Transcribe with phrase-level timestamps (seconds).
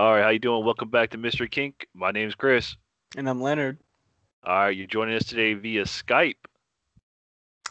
[0.00, 0.64] All right, how you doing?
[0.64, 1.86] Welcome back to Mystery Kink.
[1.92, 2.74] My name's Chris.
[3.18, 3.76] And I'm Leonard.
[4.42, 6.36] All right, you're joining us today via Skype.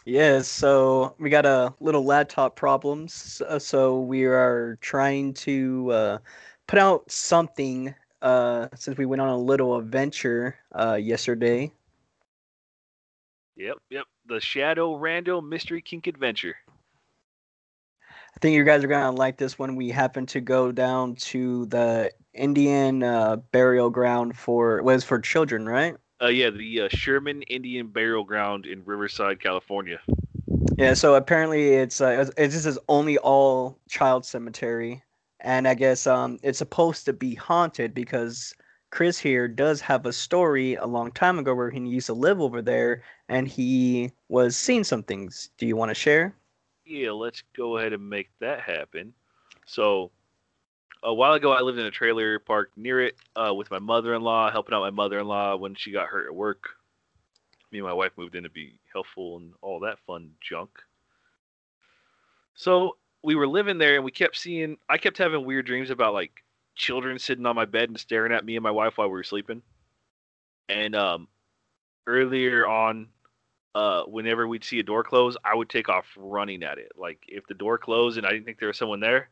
[0.06, 6.18] Yes, so we got a little laptop problems, so we are trying to uh,
[6.68, 11.72] put out something uh, since we went on a little adventure uh, yesterday.
[13.56, 14.06] Yep, yep.
[14.28, 16.58] The Shadow Rando Mystery Kink Adventure.
[18.36, 19.76] I think you guys are gonna like this one.
[19.76, 25.68] We happened to go down to the Indian uh, burial ground for was for children,
[25.68, 25.96] right?
[26.22, 30.00] Uh, yeah, the uh, Sherman Indian Burial Ground in Riverside, California.
[30.78, 35.04] Yeah, so apparently it's uh, it's, this is only all child cemetery,
[35.40, 38.54] and I guess um it's supposed to be haunted because
[38.92, 42.42] Chris here does have a story a long time ago where he used to live
[42.42, 45.50] over there and he was seeing some things.
[45.58, 46.36] Do you want to share?
[46.86, 49.14] Yeah, let's go ahead and make that happen.
[49.66, 50.12] So,
[51.04, 54.52] a while ago, I lived in a trailer park near it uh, with my mother-in-law,
[54.52, 56.70] helping out my mother-in-law when she got hurt at work.
[57.72, 60.70] Me and my wife moved in to be helpful and all that fun junk.
[62.56, 64.78] So we were living there, and we kept seeing.
[64.90, 66.44] I kept having weird dreams about like
[66.76, 69.24] children sitting on my bed and staring at me and my wife while we were
[69.24, 69.62] sleeping.
[70.68, 71.28] And um,
[72.08, 73.08] earlier on,
[73.76, 76.92] uh, whenever we'd see a door close, I would take off running at it.
[76.98, 79.30] Like if the door closed and I didn't think there was someone there,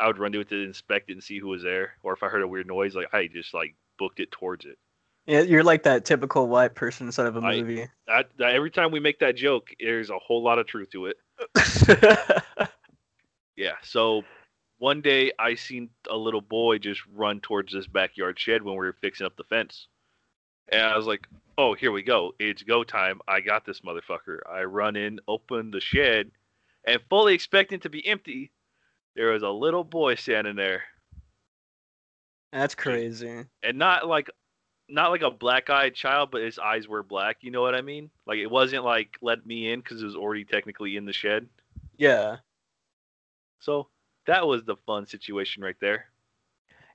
[0.00, 1.92] I would run to it to inspect it and see who was there.
[2.02, 4.78] Or if I heard a weird noise, like I just like booked it towards it.
[5.26, 7.86] Yeah, you're like that typical white person inside of a movie.
[8.06, 11.06] That, that every time we make that joke, there's a whole lot of truth to
[11.06, 11.16] it.
[13.60, 13.74] Yeah.
[13.82, 14.22] So
[14.78, 18.86] one day I seen a little boy just run towards this backyard shed when we
[18.86, 19.86] were fixing up the fence.
[20.70, 21.28] And I was like,
[21.58, 22.32] oh, here we go.
[22.38, 23.20] It's go time.
[23.28, 24.38] I got this motherfucker.
[24.50, 26.30] I run in, open the shed,
[26.86, 28.50] and fully expecting to be empty,
[29.16, 30.82] there was a little boy standing there.
[32.52, 33.44] That's crazy.
[33.62, 34.28] And not like
[34.88, 37.38] not like a black-eyed child, but his eyes were black.
[37.40, 38.10] You know what I mean?
[38.26, 41.48] Like it wasn't like let me in because it was already technically in the shed.
[41.96, 42.36] Yeah.
[43.60, 43.88] So
[44.26, 46.06] that was the fun situation right there.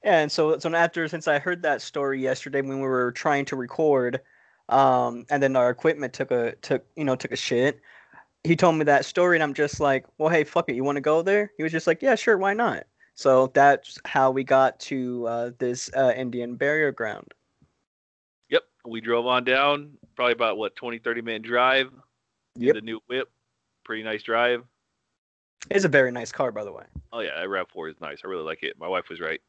[0.03, 3.45] Yeah, and so so after since I heard that story yesterday when we were trying
[3.45, 4.21] to record,
[4.69, 7.81] um, and then our equipment took a took you know took a shit.
[8.45, 10.97] He told me that story, and I'm just like, well, hey, fuck it, you want
[10.97, 11.51] to go there?
[11.57, 12.85] He was just like, yeah, sure, why not?
[13.15, 17.33] So that's how we got to uh, this uh, Indian burial ground.
[18.49, 21.89] Yep, we drove on down, probably about what 20 30 minute drive.
[22.57, 22.75] Yep.
[22.75, 23.29] The new whip,
[23.83, 24.63] pretty nice drive.
[25.71, 26.83] It's a very nice car, by the way.
[27.11, 28.19] Oh yeah, that Rav4 is nice.
[28.23, 28.77] I really like it.
[28.79, 29.41] My wife was right.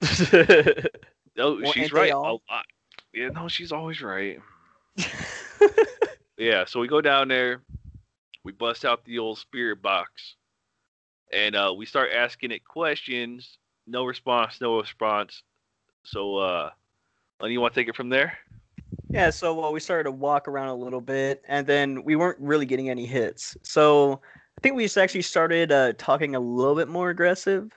[1.34, 2.12] No, Well, she's right.
[2.12, 2.42] all?
[2.48, 2.66] A lot.
[3.14, 4.38] Yeah, no, she's always right.
[6.38, 7.62] Yeah, so we go down there,
[8.44, 10.36] we bust out the old spirit box,
[11.32, 13.58] and uh, we start asking it questions.
[13.86, 15.42] No response, no response.
[16.04, 16.70] So, uh,
[17.40, 18.38] Lenny, you want to take it from there?
[19.10, 22.40] Yeah, so well, we started to walk around a little bit, and then we weren't
[22.40, 23.56] really getting any hits.
[23.62, 24.20] So
[24.58, 27.70] I think we just actually started uh, talking a little bit more aggressive,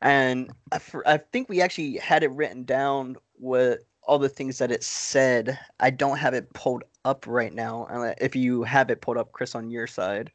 [0.00, 4.70] and I, I think we actually had it written down what all the things that
[4.70, 5.58] it said.
[5.80, 7.84] I don't have it pulled up right now.
[7.90, 10.30] uh, If you have it pulled up, Chris, on your side.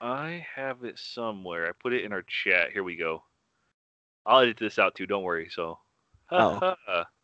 [0.00, 1.68] I have it somewhere.
[1.68, 2.72] I put it in our chat.
[2.72, 3.22] Here we go.
[4.26, 5.06] I'll edit this out too.
[5.06, 5.48] Don't worry.
[5.50, 5.78] So,
[6.30, 6.74] Oh.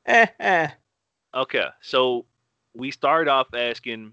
[0.07, 0.69] Eh, eh.
[1.35, 1.67] okay.
[1.81, 2.27] So
[2.75, 4.13] we started off asking,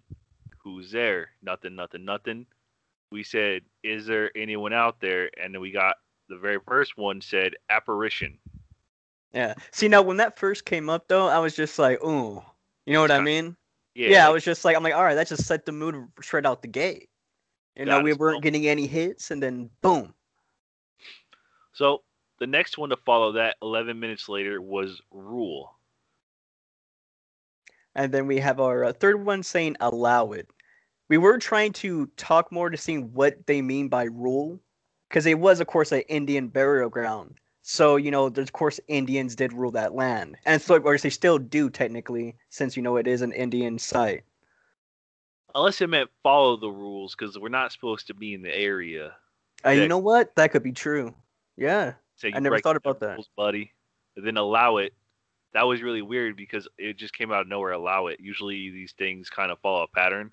[0.64, 1.76] "Who's there?" Nothing.
[1.76, 2.06] Nothing.
[2.06, 2.46] Nothing.
[3.12, 5.98] We said, "Is there anyone out there?" And then we got
[6.30, 8.40] the very first one said, "Apparition."
[9.34, 9.54] Yeah.
[9.72, 12.42] See, now when that first came up, though, I was just like, ooh.
[12.86, 13.58] You know what I mean?
[13.96, 14.10] Yeah.
[14.10, 16.46] Yeah, I was just like, I'm like, all right, that just set the mood straight
[16.46, 17.10] out the gate.
[17.76, 18.42] You know, we weren't well.
[18.42, 20.14] getting any hits, and then boom.
[21.74, 22.04] So
[22.40, 25.72] the next one to follow that, 11 minutes later, was Rule.
[27.96, 30.50] And then we have our uh, third one saying allow it.
[31.08, 34.60] We were trying to talk more to see what they mean by rule,
[35.10, 37.40] because it was, of course, an Indian burial ground.
[37.68, 40.38] So, you know, there's, of course, Indians did rule that land.
[40.46, 44.24] And so, or they still do, technically, since, you know, it is an Indian site.
[45.56, 49.16] Unless it meant follow the rules, because we're not supposed to be in the area.
[49.66, 50.36] Uh, you know what?
[50.36, 51.16] That could be true.
[51.58, 51.94] Yeah.
[52.18, 53.20] So I never thought about that.
[53.36, 53.74] buddy.
[54.16, 54.94] And then allow it.
[55.56, 57.72] That was really weird because it just came out of nowhere.
[57.72, 58.20] Allow it.
[58.20, 60.32] Usually these things kind of follow a pattern.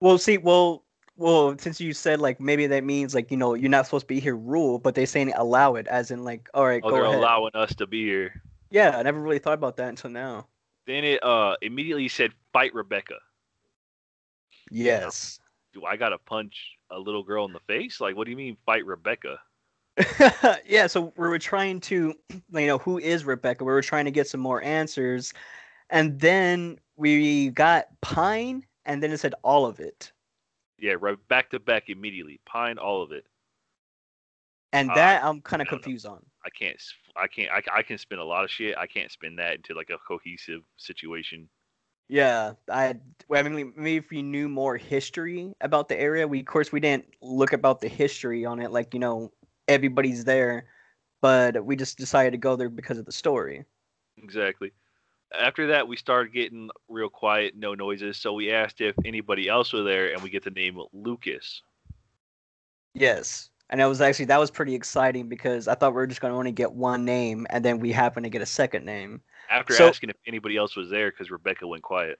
[0.00, 0.82] Well, see, well,
[1.16, 4.14] well, since you said like maybe that means like you know you're not supposed to
[4.14, 6.96] be here, rule, but they're saying allow it, as in like, all right, Oh, go
[6.96, 7.18] they're ahead.
[7.18, 8.42] allowing us to be here.
[8.70, 10.46] Yeah, I never really thought about that until now.
[10.86, 13.16] Then it uh immediately said fight Rebecca.
[14.70, 15.38] Yes.
[15.72, 18.00] Do I gotta punch a little girl in the face?
[18.00, 19.38] Like, what do you mean fight Rebecca?
[20.66, 22.14] yeah, so we were trying to,
[22.52, 23.64] you know, who is Rebecca?
[23.64, 25.32] We were trying to get some more answers,
[25.90, 30.12] and then we got Pine, and then it said all of it,
[30.78, 32.40] Yeah, right back to back immediately.
[32.46, 33.24] Pine, all of it.
[34.72, 35.78] and Uh, that I'm kind of don't know.
[35.84, 36.24] confused on.
[36.44, 36.80] I can't.
[37.16, 37.50] I can't.
[37.50, 38.76] I, I can spin a lot of shit.
[38.76, 41.48] I can't spin that into like a cohesive situation.
[42.08, 42.94] Yeah, I.
[43.32, 46.80] I mean, maybe if we knew more history about the area, we of course we
[46.80, 49.32] didn't look about the history on it, like you know
[49.66, 50.66] everybody's there,
[51.20, 53.64] but we just decided to go there because of the story.
[54.18, 54.72] Exactly.
[55.34, 58.16] After that, we started getting real quiet, no noises.
[58.16, 61.62] So we asked if anybody else were there, and we get the name Lucas.
[62.94, 66.20] Yes, and that was actually that was pretty exciting because I thought we were just
[66.20, 69.20] going to only get one name, and then we happened to get a second name.
[69.50, 72.18] After So- asking if anybody else was there, because Rebecca went quiet.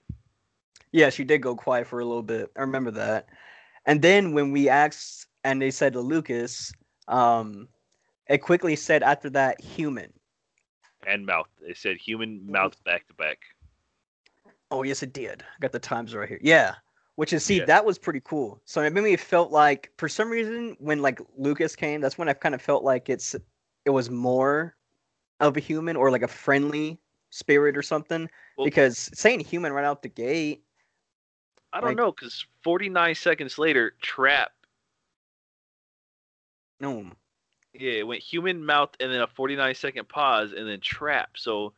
[0.91, 2.51] Yeah, she did go quiet for a little bit.
[2.55, 3.27] I remember that.
[3.85, 6.71] And then when we asked, and they said to Lucas,
[7.07, 7.67] um,
[8.27, 10.11] it quickly said after that human.
[11.05, 11.47] And mouth.
[11.61, 12.51] It said human mm-hmm.
[12.53, 13.39] mouth back to back.
[14.71, 15.43] Oh yes, it did.
[15.43, 16.39] I got the times right here.
[16.41, 16.75] Yeah,
[17.15, 17.65] which is see Yeah.
[17.65, 18.61] that was pretty cool.
[18.65, 22.27] So it made me felt like for some reason when like Lucas came, that's when
[22.27, 23.35] I kind of felt like it's
[23.85, 24.75] it was more
[25.39, 28.29] of a human or like a friendly spirit or something.
[28.57, 30.63] Well- because saying human right out the gate,
[31.71, 34.51] I don't Like- know, because 49 seconds later, Trap.
[36.79, 37.11] no,
[37.77, 41.31] Yeah, it went human mouth and then a 49 second pause and then trap.
[41.37, 41.73] So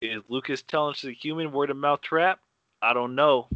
[0.00, 2.40] is Lucas telling us the human word of mouth trap?
[2.80, 3.48] I don't know.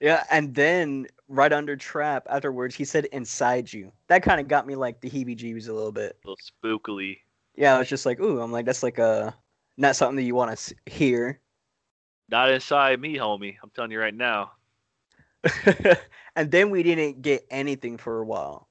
[0.00, 3.92] Yeah, and then right under trap afterwards, he said inside you.
[4.08, 6.18] That kind of got me like the heebie-jeebies a little bit.
[6.24, 7.18] A little spookily.
[7.54, 9.34] Yeah, I was just like, ooh, I'm like, that's like a
[9.76, 11.40] not something that you want to hear.
[12.30, 13.56] Not inside me, homie.
[13.62, 14.52] I'm telling you right now.
[16.36, 18.68] and then we didn't get anything for a while,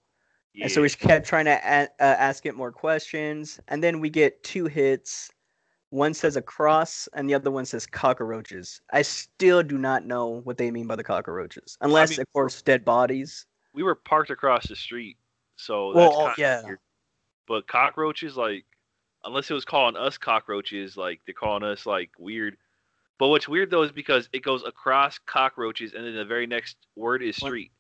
[0.53, 0.63] Yeah.
[0.65, 4.09] and so we kept trying to a- uh, ask it more questions, and then we
[4.09, 5.31] get two hits.
[5.91, 8.81] One says a cross, and the other one says cockroaches.
[8.91, 12.61] I still do not know what they mean by the cockroaches, unless, mean, of course,
[12.61, 13.45] dead bodies.
[13.73, 15.17] we were parked across the street,
[15.55, 16.63] so that's kinda yeah.
[16.63, 16.79] weird.
[17.47, 18.65] But cockroaches, like,
[19.23, 22.57] unless it was calling us cockroaches, like they're calling us like weird.
[23.17, 26.77] But what's weird though is because it goes across cockroaches, and then the very next
[26.95, 27.71] word is street.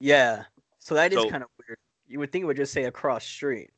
[0.00, 0.44] Yeah.
[0.80, 1.78] So that is So- kind of weird.
[2.12, 3.70] You would think it would just say across street.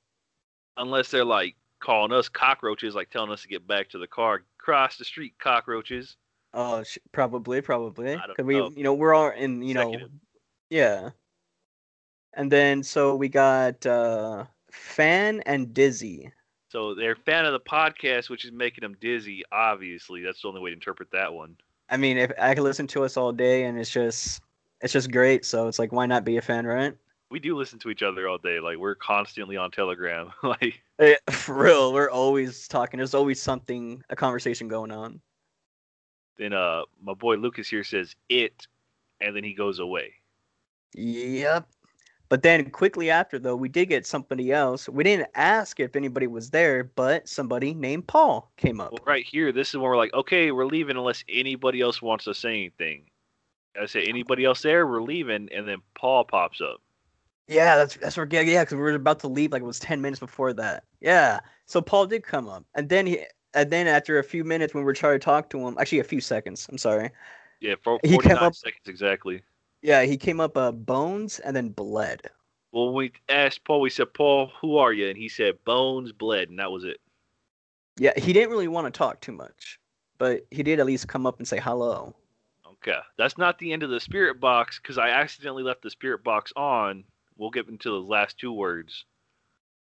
[0.76, 4.42] Unless they're like calling us cockroaches, like telling us to get back to the car.
[4.58, 6.16] Cross the street, cockroaches.
[6.52, 8.16] Oh, sh- probably, probably.
[8.16, 8.72] Because we, know.
[8.74, 9.94] you know, we're all in, you know,
[10.68, 11.10] yeah.
[12.32, 16.32] And then so we got uh Fan and Dizzy.
[16.70, 19.44] So they're a fan of the podcast, which is making them dizzy.
[19.52, 21.56] Obviously, that's the only way to interpret that one.
[21.88, 24.42] I mean, if I could listen to us all day and it's just,
[24.80, 25.44] it's just great.
[25.44, 26.96] So it's like, why not be a fan, right?
[27.34, 28.60] We do listen to each other all day.
[28.60, 30.30] Like we're constantly on Telegram.
[30.44, 32.98] like Eh, For real, we're always talking.
[32.98, 35.20] There's always something, a conversation going on.
[36.38, 38.68] then, uh, my boy Lucas here says it,
[39.20, 40.12] and then he goes away.
[40.94, 41.66] Yep.
[42.28, 44.88] But then quickly after, though, we did get somebody else.
[44.88, 48.92] We didn't ask if anybody was there, but somebody named Paul came up.
[48.92, 52.26] Well, right here, this is when we're like, okay, we're leaving unless anybody else wants
[52.26, 53.06] to say anything.
[53.76, 56.80] I say anybody else there, we're leaving, and then Paul pops up.
[57.48, 59.78] Yeah, that's that's where yeah, yeah, because we were about to leave like it was
[59.78, 60.84] ten minutes before that.
[61.00, 63.20] Yeah, so Paul did come up, and then he,
[63.52, 65.98] and then after a few minutes when we were trying to talk to him, actually
[65.98, 66.66] a few seconds.
[66.70, 67.10] I'm sorry.
[67.60, 69.42] Yeah, for He came 49 up- seconds exactly.
[69.82, 72.22] Yeah, he came up uh, bones and then bled.
[72.72, 75.08] Well, when we asked Paul, we said, Paul, who are you?
[75.08, 76.98] And he said, Bones bled, and that was it.
[77.98, 79.78] Yeah, he didn't really want to talk too much,
[80.18, 82.14] but he did at least come up and say hello.
[82.66, 86.24] Okay, that's not the end of the spirit box because I accidentally left the spirit
[86.24, 87.04] box on.
[87.36, 89.04] We'll get into those last two words.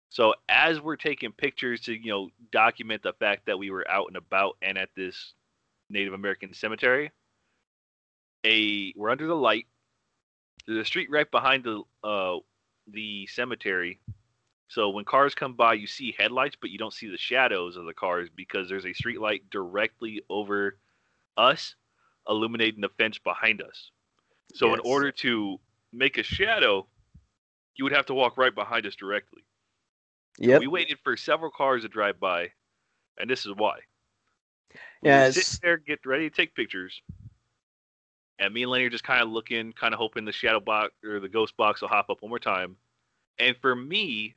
[0.10, 4.08] So as we're taking pictures to you know document the fact that we were out
[4.08, 5.34] and about and at this
[5.90, 7.12] Native American cemetery,
[8.46, 9.68] a we're under the light.
[10.66, 12.38] There's a street right behind the uh
[12.88, 14.00] the cemetery.
[14.68, 17.86] So when cars come by, you see headlights, but you don't see the shadows of
[17.86, 20.78] the cars because there's a street light directly over
[21.38, 21.76] us
[22.28, 23.92] illuminating the fence behind us.
[24.54, 25.60] So in order to
[25.94, 26.88] make a shadow,
[27.76, 29.44] you would have to walk right behind us directly.
[30.38, 30.60] Yep.
[30.62, 32.52] We waited for several cars to drive by,
[33.18, 33.80] and this is why.
[35.02, 37.02] We Yeah, sitting there, get ready to take pictures,
[38.40, 40.94] and me and Lenny are just kind of looking, kind of hoping the shadow box
[41.04, 42.76] or the ghost box will hop up one more time.
[43.40, 44.36] And for me,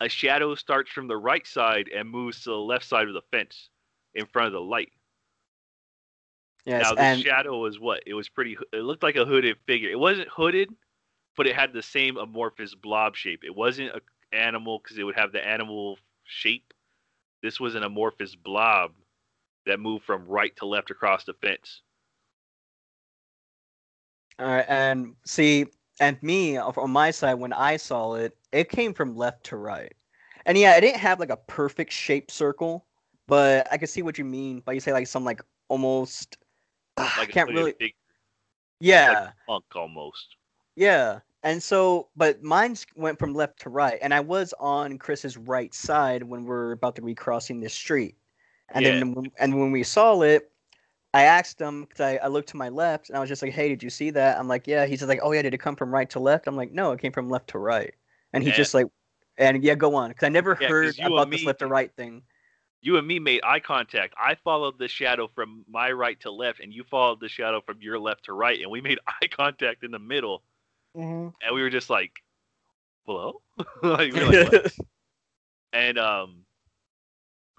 [0.00, 3.22] a shadow starts from the right side and moves to the left side of the
[3.30, 3.70] fence
[4.14, 4.92] in front of the light.
[6.64, 8.02] Yes, now the and shadow was what?
[8.06, 8.56] It was pretty.
[8.72, 9.90] It looked like a hooded figure.
[9.90, 10.70] It wasn't hooded,
[11.36, 13.44] but it had the same amorphous blob shape.
[13.44, 14.00] It wasn't a
[14.32, 16.74] animal because it would have the animal shape.
[17.42, 18.92] This was an amorphous blob
[19.66, 21.82] that moved from right to left across the fence.
[24.38, 25.66] All right, and see,
[26.00, 29.94] and me on my side when I saw it, it came from left to right,
[30.46, 32.84] and yeah, it didn't have like a perfect shaped circle,
[33.28, 36.36] but I can see what you mean by you say like some like almost.
[36.96, 37.74] Ah, like I can't really.
[37.78, 37.94] Big,
[38.80, 39.30] yeah.
[39.48, 40.36] Like almost.
[40.76, 41.20] Yeah.
[41.42, 45.74] And so, but mine went from left to right, and I was on Chris's right
[45.74, 48.16] side when we are about to be crossing this street.
[48.72, 48.90] And Yeah.
[49.02, 50.50] then, and when we saw it,
[51.14, 53.52] I asked him because I, I looked to my left, and I was just like,
[53.52, 55.76] "Hey, did you see that?" I'm like, "Yeah." He's like, "Oh yeah, did it come
[55.76, 57.94] from right to left?" I'm like, "No, it came from left to right."
[58.32, 58.56] And he Yeah.
[58.56, 58.86] just like,
[59.38, 61.92] and yeah, go on, because I never Yeah, heard about this me- left to right
[61.96, 62.22] thing.
[62.82, 64.14] You and me made eye contact.
[64.18, 67.80] I followed the shadow from my right to left, and you followed the shadow from
[67.82, 70.42] your left to right, and we made eye contact in the middle,
[70.96, 71.28] Mm-hmm.
[71.42, 72.12] and we were just like,
[73.06, 73.40] "Hello?"
[73.82, 74.72] like, we like,
[75.72, 76.44] And um,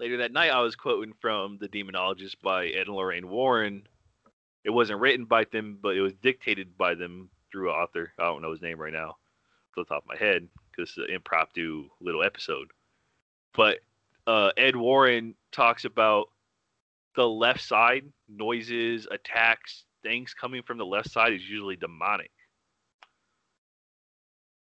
[0.00, 3.86] later that night, I was quoting from The Demonologist by Ed and Lorraine Warren.
[4.64, 8.12] It wasn't written by them, but it was dictated by them through an author.
[8.18, 9.16] I don't know his name right now, off
[9.76, 12.70] the top of my head, because it's an impromptu little episode.
[13.54, 13.78] But
[14.26, 16.28] uh, Ed Warren talks about
[17.14, 22.30] the left side noises, attacks, things coming from the left side is usually demonic.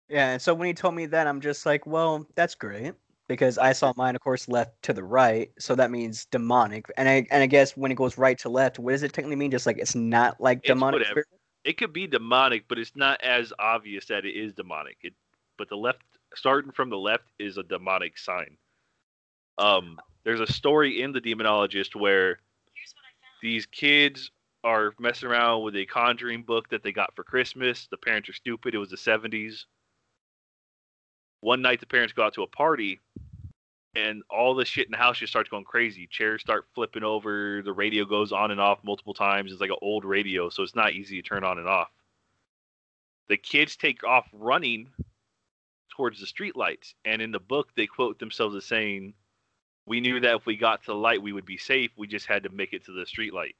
[0.08, 2.94] Yeah, and so when he told me that, I'm just like, well, that's great
[3.26, 6.86] because I saw mine, of course, left to the right, so that means demonic.
[6.96, 9.36] And I and I guess when it goes right to left, what does it technically
[9.36, 9.50] mean?
[9.50, 11.06] Just like it's not like It's demonic.
[11.64, 14.98] it could be demonic, but it's not as obvious that it is demonic.
[15.02, 15.14] It,
[15.56, 16.02] but the left,
[16.34, 18.58] starting from the left, is a demonic sign.
[19.56, 22.38] Um, there's a story in the Demonologist where
[23.40, 24.30] these kids
[24.64, 27.86] are messing around with a conjuring book that they got for Christmas.
[27.90, 28.74] The parents are stupid.
[28.74, 29.66] It was the 70s.
[31.44, 33.00] One night, the parents go out to a party,
[33.94, 36.06] and all the shit in the house just starts going crazy.
[36.06, 37.60] Chairs start flipping over.
[37.62, 39.52] The radio goes on and off multiple times.
[39.52, 41.90] It's like an old radio, so it's not easy to turn on and off.
[43.28, 44.88] The kids take off running
[45.90, 49.12] towards the streetlights, and in the book, they quote themselves as saying,
[49.84, 51.90] "We knew that if we got to the light, we would be safe.
[51.94, 53.54] We just had to make it to the streetlight."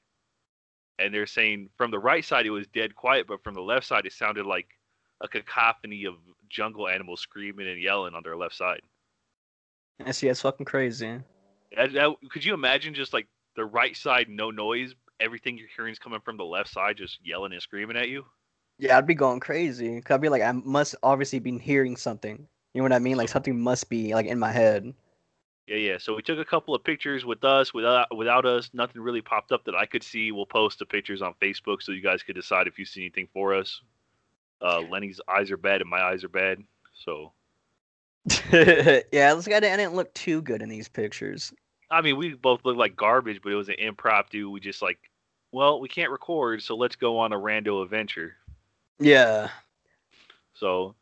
[0.98, 3.86] And they're saying from the right side, it was dead quiet, but from the left
[3.86, 4.68] side, it sounded like
[5.20, 6.14] a cacophony of
[6.48, 8.82] jungle animals screaming and yelling on their left side.
[10.04, 11.20] I see, that's fucking crazy.
[11.76, 15.92] That- that- could you imagine just like the right side, no noise, everything you're hearing
[15.92, 18.24] is coming from the left side, just yelling and screaming at you?
[18.78, 20.00] Yeah, I'd be going crazy.
[20.00, 22.48] Cause I'd be like, I must obviously be hearing something.
[22.72, 23.16] You know what I mean?
[23.16, 24.92] Like something must be like in my head.
[25.68, 25.98] Yeah, yeah.
[25.98, 28.70] So we took a couple of pictures with us, without uh, without us.
[28.74, 30.32] Nothing really popped up that I could see.
[30.32, 33.28] We'll post the pictures on Facebook so you guys could decide if you see anything
[33.32, 33.80] for us.
[34.60, 36.62] Uh, Lenny's eyes are bad and my eyes are bad.
[37.04, 37.32] So
[38.52, 41.52] yeah, like I didn't, look too good in these pictures.
[41.90, 44.50] I mean, we both look like garbage, but it was an impromptu.
[44.50, 44.98] We just like,
[45.52, 48.36] well, we can't record, so let's go on a rando adventure.
[48.98, 49.50] Yeah.
[50.54, 50.94] So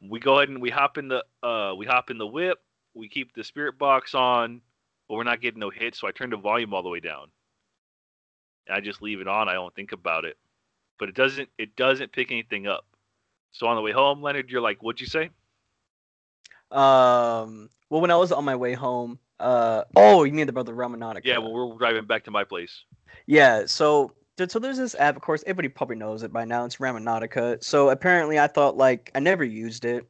[0.00, 2.58] we go ahead and we hop in the uh we hop in the whip.
[2.94, 4.60] We keep the spirit box on,
[5.08, 6.00] but we're not getting no hits.
[6.00, 7.28] So I turn the volume all the way down,
[8.66, 9.48] and I just leave it on.
[9.48, 10.36] I don't think about it,
[10.98, 12.84] but it doesn't it doesn't pick anything up.
[13.52, 15.30] So on the way home, Leonard, you're like, "What'd you say?"
[16.70, 17.70] Um.
[17.90, 19.84] Well, when I was on my way home, uh.
[19.96, 21.24] Oh, you mean about the Randonautica?
[21.24, 22.84] Yeah, well, we're driving back to my place.
[23.26, 24.12] Yeah, so
[24.46, 26.64] so there's this app, of course, everybody probably knows it by now.
[26.64, 27.62] It's Randonautica.
[27.64, 30.06] So apparently, I thought like I never used it,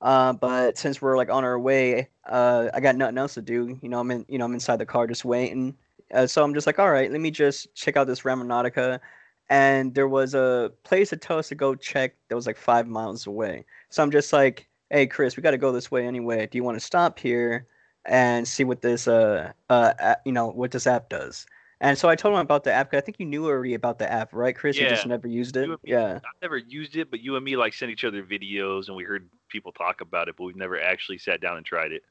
[0.00, 3.78] uh, but since we're like on our way, uh, I got nothing else to do.
[3.82, 5.76] You know, I'm in, you know, I'm inside the car just waiting.
[6.14, 9.00] Uh, so I'm just like, all right, let me just check out this Randonautica.
[9.50, 12.86] And there was a place to tell us to go check that was like five
[12.86, 13.64] miles away.
[13.88, 16.46] So I'm just like, hey, Chris, we got to go this way anyway.
[16.46, 17.66] Do you want to stop here
[18.04, 21.46] and see what this, uh, uh, a- you know, what this app does?
[21.80, 22.90] And so I told him about the app.
[22.90, 24.76] Cause I think you knew already about the app, right, Chris?
[24.76, 24.84] Yeah.
[24.84, 25.68] You just never used it.
[25.68, 26.14] Me- Yeah.
[26.16, 29.04] I've never used it, but you and me like sent each other videos, and we
[29.04, 32.02] heard people talk about it, but we've never actually sat down and tried it.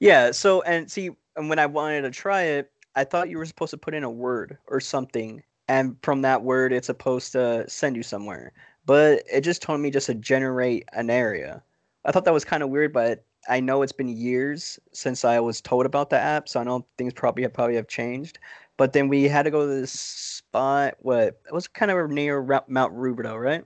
[0.00, 0.32] Yeah.
[0.32, 3.70] So and see, and when I wanted to try it, I thought you were supposed
[3.70, 7.96] to put in a word or something, and from that word, it's supposed to send
[7.96, 8.52] you somewhere.
[8.86, 11.62] But it just told me just to generate an area.
[12.04, 15.40] I thought that was kind of weird, but I know it's been years since I
[15.40, 18.38] was told about the app, so I know things probably have probably have changed.
[18.78, 20.94] But then we had to go to this spot.
[21.00, 23.64] What it was kind of near Mount Rubidoux, right?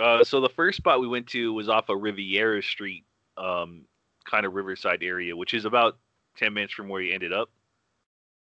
[0.00, 3.04] Uh, so the first spot we went to was off of Riviera Street,
[3.36, 3.82] um,
[4.28, 5.98] kind of Riverside area, which is about
[6.36, 7.48] ten minutes from where you ended up.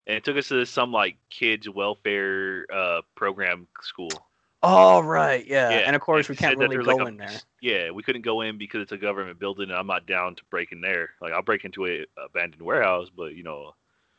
[0.06, 4.10] And it took us to some like kids welfare uh, program school.
[4.62, 5.70] All right, yeah.
[5.70, 7.40] Yeah, And of course, we can't really go like, a- in there.
[7.60, 10.42] Yeah, we couldn't go in because it's a government building, and I'm not down to
[10.50, 11.10] break in there.
[11.20, 13.74] Like I'll break into a abandoned warehouse, but you know,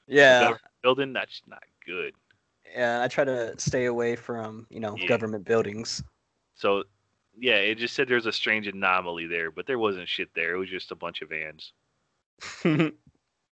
[0.08, 0.54] Yeah,
[0.84, 2.14] building that's not good.
[2.74, 3.02] yeah.
[3.04, 5.08] I try to stay away from you know Yeah.
[5.08, 6.04] government buildings.
[6.56, 6.84] So,
[7.38, 10.56] yeah, it just said there's a strange anomaly there, but there wasn't shit there.
[10.56, 11.72] It was just a bunch of vans.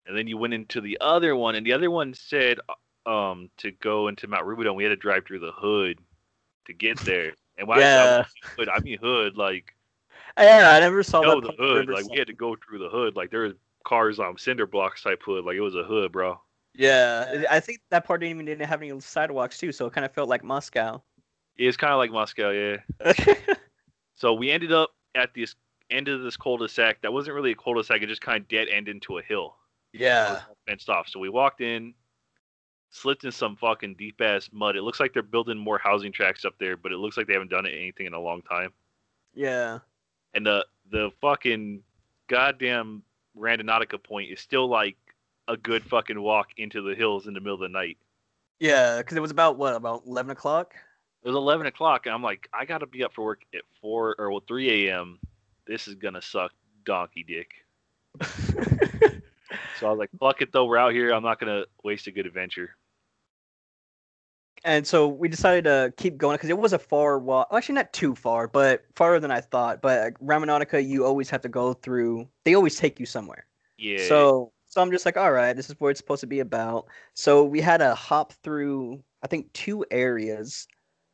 [0.06, 2.60] And then you went into the other one, and the other one said
[3.06, 6.00] um to go into Mount Rubidoux, we had to drive through the hood
[6.66, 7.34] to get there.
[7.58, 9.74] And I, yeah, I, hood, I mean hood, like
[10.38, 10.72] yeah.
[10.72, 11.42] I never saw that.
[11.42, 11.90] the hood.
[11.90, 13.16] Like we had to go through the hood.
[13.16, 13.54] Like there was
[13.86, 15.46] cars on cinder blocks type hood.
[15.46, 16.40] Like it was a hood, bro.
[16.76, 20.06] Yeah, I think that part didn't even didn't have any sidewalks too, so it kind
[20.06, 21.04] of felt like Moscow.
[21.56, 23.14] It's kind of like Moscow, yeah.
[24.16, 25.56] So we ended up at this
[25.90, 27.02] end of this cul-de-sac.
[27.02, 28.02] That wasn't really a cul-de-sac.
[28.02, 29.56] It just kind of dead end into a hill.
[29.94, 31.08] Yeah, fenced off.
[31.08, 31.94] So we walked in,
[32.90, 34.76] slipped in some fucking deep ass mud.
[34.76, 37.34] It looks like they're building more housing tracks up there, but it looks like they
[37.34, 38.72] haven't done anything in a long time.
[39.34, 39.80] yeah,
[40.34, 41.82] And the the fucking
[42.28, 43.04] goddamn
[43.38, 44.98] Randonautica point is still like
[45.48, 47.98] a good fucking walk into the hills in the middle of the night.
[48.60, 48.98] yeah.
[48.98, 50.74] Because it was about what about eleven o'clock.
[51.24, 54.16] It was eleven o'clock, and I'm like, I gotta be up for work at four
[54.20, 55.20] or well three a.m.
[55.66, 56.52] This is gonna suck
[56.86, 57.54] donkey dick.
[59.80, 61.12] So I was like, fuck it though, we're out here.
[61.12, 62.76] I'm not gonna waste a good adventure.
[64.66, 67.52] and so we decided to keep going because it was a far walk.
[67.52, 69.82] well, Actually, not too far, but farther than I thought.
[69.82, 72.28] But like, Randonautica, you always have to go through.
[72.46, 73.46] They always take you somewhere.
[73.78, 74.08] Yeah.
[74.08, 76.88] So so I'm just like, all right, this is where it's supposed to be about.
[77.14, 80.68] So we had to hop through, I think, two areas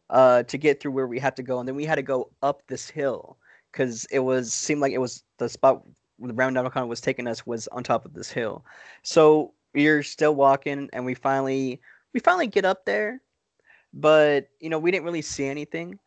[0.09, 2.31] uh, to get through where we had to go, and then we had to go
[2.41, 3.37] up this hill
[3.71, 5.83] because it was seemed like it was the spot
[6.21, 8.63] the round down was taking us was on top of this hill.
[9.03, 11.81] So we're still walking, and we finally
[12.13, 13.21] we finally get up there,
[13.93, 15.99] but you know we didn't really see anything,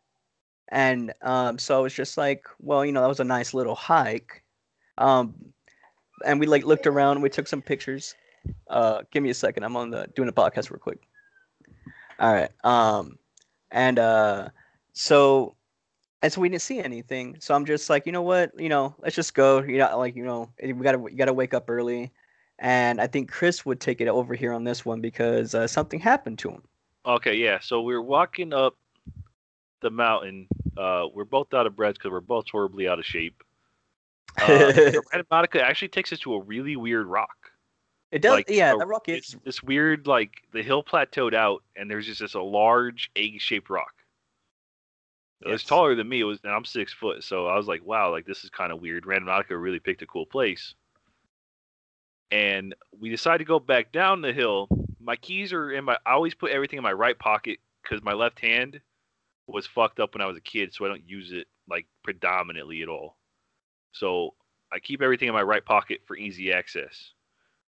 [0.69, 3.75] and um, so I was just like, well, you know that was a nice little
[3.75, 4.43] hike.
[4.97, 5.33] Um,
[6.25, 7.21] and we like looked around.
[7.21, 8.15] We took some pictures.
[8.69, 9.63] Uh, give me a second.
[9.63, 10.99] I'm on the doing a podcast real quick.
[12.19, 12.51] All right.
[12.63, 13.17] Um,
[13.71, 14.49] and uh,
[14.93, 15.55] so
[16.23, 17.35] and so we didn't see anything.
[17.39, 18.57] So I'm just like, you know what?
[18.57, 19.61] You know, let's just go.
[19.61, 22.11] You know, like you know, we gotta we gotta wake up early.
[22.59, 25.99] And I think Chris would take it over here on this one because uh, something
[25.99, 26.63] happened to him.
[27.05, 27.59] Okay, yeah.
[27.59, 28.77] So we're walking up
[29.81, 30.47] the mountain.
[30.77, 33.43] Uh, we're both out of breath because we're both horribly out of shape.
[34.41, 34.71] Uh,
[35.13, 37.51] Randonautica actually takes us to a really weird rock.
[38.11, 38.31] It does.
[38.31, 39.39] like, yeah, a- that rock It's is.
[39.43, 43.93] this weird, like the hill plateaued out, and there's just this a large egg-shaped rock.
[45.45, 46.21] It was taller than me.
[46.21, 48.71] It was, and I'm six foot, so I was like, "Wow, like this is kind
[48.71, 50.73] of weird." Randonautica really picked a cool place.
[52.31, 54.67] And we decided to go back down the hill.
[54.99, 55.97] My keys are in my.
[56.05, 58.79] I always put everything in my right pocket because my left hand
[59.47, 62.81] was fucked up when I was a kid, so I don't use it like predominantly
[62.81, 63.17] at all.
[63.91, 64.33] So
[64.71, 67.11] I keep everything in my right pocket for easy access.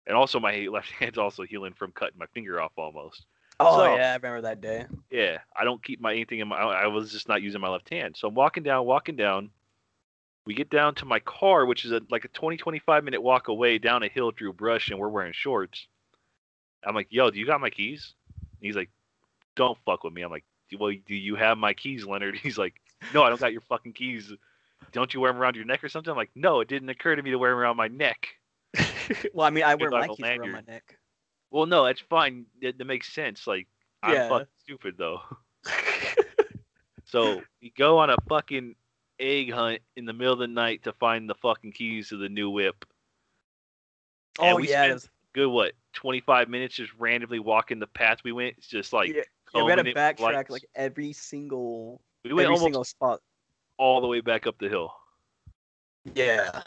[0.07, 3.27] And also, my left hand's also healing from cutting my finger off almost.
[3.61, 4.87] Oh so- yeah, I remember that day.
[5.11, 6.57] Yeah, I don't keep my anything in my.
[6.57, 8.17] I was just not using my left hand.
[8.17, 9.51] So I'm walking down, walking down.
[10.45, 13.49] We get down to my car, which is a, like a 20, 25 minute walk
[13.49, 15.87] away down a hill through brush, and we're wearing shorts.
[16.85, 18.15] I'm like, yo, do you got my keys?
[18.41, 18.89] And he's like,
[19.57, 20.23] don't fuck with me.
[20.23, 20.45] I'm like,
[20.79, 22.37] well, do you have my keys, Leonard?
[22.43, 22.75] He's like,
[23.13, 24.33] no, I don't got your fucking keys.
[24.93, 26.11] Don't you wear them around your neck or something?
[26.11, 28.29] I'm like, no, it didn't occur to me to wear them around my neck.
[29.35, 30.99] well, I mean, I wear my keys around my neck.
[31.51, 32.47] Well, no, it's fine.
[32.63, 33.47] That, that makes sense.
[33.47, 33.67] Like,
[34.03, 34.29] I'm Yeah.
[34.29, 35.21] fucking stupid though.
[37.05, 38.75] So we go on a fucking
[39.19, 42.29] egg hunt in the middle of the night to find the fucking keys to the
[42.29, 42.85] new whip.
[44.39, 44.97] And oh we yeah,
[45.33, 45.73] Good what?
[45.95, 48.57] Twenty five minutes just randomly walking the path we went.
[48.59, 49.23] It's just like Yeah,
[49.55, 50.51] yeah, we had to combing it with backtrack lights.
[50.51, 53.21] like every single we went every single spot.
[53.79, 54.93] all the way back up the hill.
[56.15, 56.63] Yeah.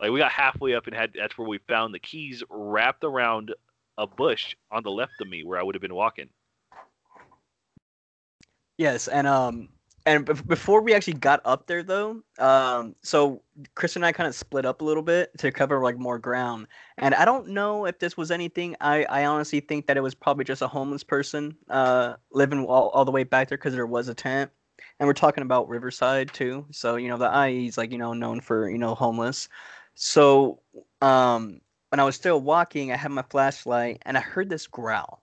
[0.00, 3.52] Like we got halfway up and had that's where we found the keys wrapped around
[3.98, 6.28] a bush on the left of me where I would have been walking.
[8.78, 9.68] Yes, and um,
[10.06, 13.42] and bef- before we actually got up there though, um, so
[13.74, 16.66] Chris and I kind of split up a little bit to cover like more ground,
[16.98, 18.74] and I don't know if this was anything.
[18.80, 22.88] I I honestly think that it was probably just a homeless person uh living all,
[22.90, 24.50] all the way back there because there was a tent,
[24.98, 26.66] and we're talking about Riverside too.
[26.72, 29.48] So you know the IE is like you know known for you know homeless.
[29.94, 30.60] So
[31.02, 31.60] um,
[31.92, 35.22] when I was still walking, I had my flashlight and I heard this growl.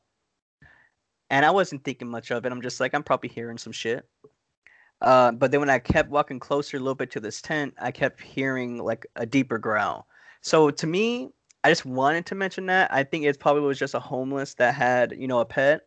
[1.32, 2.52] And I wasn't thinking much of it.
[2.52, 4.08] I'm just like, I'm probably hearing some shit.
[5.02, 7.90] Uh, but then when I kept walking closer a little bit to this tent, I
[7.90, 10.06] kept hearing like a deeper growl.
[10.42, 11.32] So to me,
[11.64, 12.94] I just wanted to mention that.
[12.94, 15.82] I think it probably was just a homeless that had, you know, a pet.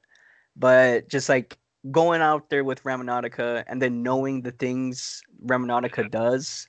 [0.56, 1.56] But just like
[1.92, 6.66] going out there with Randonautica and then knowing the things Randonautica does,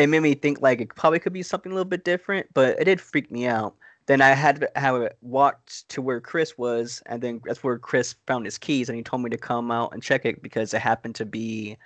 [0.00, 2.80] it made me think like it probably could be something a little bit different, but
[2.80, 3.74] it did freak me out.
[4.06, 7.78] Then I had to have it walked to where Chris was, and then that's where
[7.78, 10.72] Chris found his keys, and he told me to come out and check it because
[10.72, 11.76] it happened to be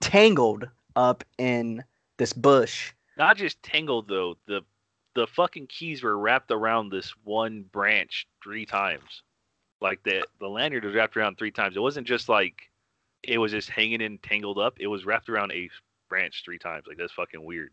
[0.00, 1.82] tangled up in
[2.16, 2.92] this bush.
[3.16, 4.36] Not just tangled though.
[4.46, 4.62] The
[5.14, 9.22] the fucking keys were wrapped around this one branch three times.
[9.80, 11.76] Like the the lanyard was wrapped around three times.
[11.76, 12.70] It wasn't just like
[13.22, 14.76] it was just hanging and tangled up.
[14.78, 15.68] It was wrapped around a
[16.08, 16.84] branch three times.
[16.86, 17.70] Like that's fucking weird.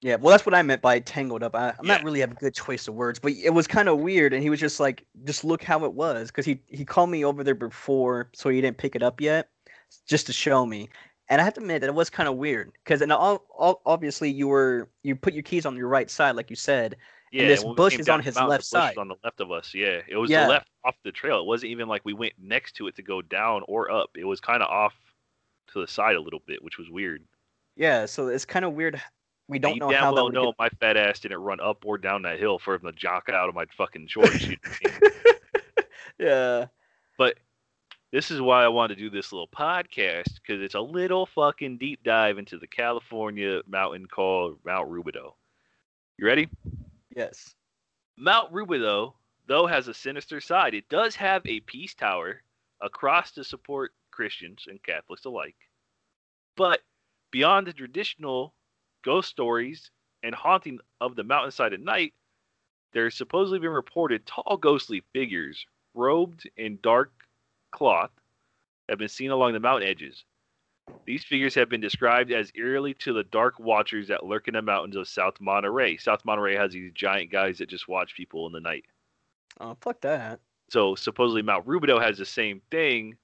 [0.00, 1.54] Yeah, well, that's what I meant by tangled up.
[1.54, 1.94] I, I'm Yeah.
[1.94, 4.32] not really have a good choice of words, but it was kind of weird.
[4.32, 7.24] And he was just like, just look how it was, because he he called me
[7.24, 9.48] over there before, so he didn't pick it up yet,
[10.08, 10.88] just to show me.
[11.28, 13.80] And I have to admit that it was kind of weird, because and all, all,
[13.86, 16.96] obviously you were you put your keys on your right side, like you said.
[17.30, 18.98] Yeah, this when we bush is on his mountain, left the bush was side.
[18.98, 19.72] on the left of us.
[19.72, 20.44] Yeah, it was Yeah.
[20.44, 21.38] the left off the trail.
[21.40, 24.10] It wasn't even like we went next to it to go down or up.
[24.16, 24.92] It was kind of off
[25.72, 27.22] to the side a little bit, which was weird.
[27.76, 29.00] Yeah, so it's kind of weird.
[29.48, 31.38] We don't you know damn how that well would know get- my fat ass didn't
[31.40, 34.42] run up or down that hill for the jock out of my fucking shorts.
[34.42, 35.28] you know what I
[35.80, 35.86] mean?
[36.18, 36.66] yeah.
[37.18, 37.38] But
[38.12, 41.78] this is why I wanted to do this little podcast because it's a little fucking
[41.78, 45.32] deep dive into the California mountain called Mount Rubidoux.
[46.18, 46.48] You ready?
[47.14, 47.54] Yes.
[48.16, 49.12] Mount Rubidoux,
[49.46, 50.74] though, has a sinister side.
[50.74, 52.42] It does have a peace tower
[52.80, 55.56] across to support Christians and Catholics alike.
[56.56, 56.80] But
[57.32, 58.54] beyond the traditional
[59.02, 59.90] ghost stories
[60.22, 62.14] and haunting of the mountainside at night,
[62.92, 67.10] there's supposedly been reported tall ghostly figures robed in dark
[67.72, 68.12] cloth
[68.88, 70.24] have been seen along the mountain edges.
[71.06, 74.62] These figures have been described as eerily to the dark watchers that lurk in the
[74.62, 75.96] mountains of South Monterey.
[75.96, 78.84] South Monterey has these giant guys that just watch people in the night.
[79.60, 80.40] Oh, fuck that.
[80.70, 83.16] So supposedly Mount Rubidoux has the same thing,